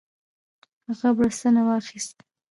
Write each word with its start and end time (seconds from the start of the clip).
هغه 0.89 1.09
بړستنه 1.17 1.61
واخیست. 1.67 2.17